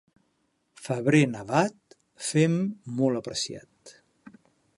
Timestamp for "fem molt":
2.31-3.21